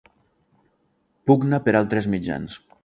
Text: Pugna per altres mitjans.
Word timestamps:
Pugna 1.31 1.63
per 1.69 1.77
altres 1.83 2.13
mitjans. 2.17 2.63